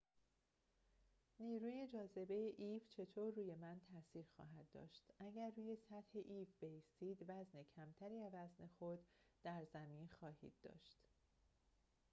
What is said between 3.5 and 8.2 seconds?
من تاثیر خواهد داشت اگر روی سطح ایو بایستید وزن کمتری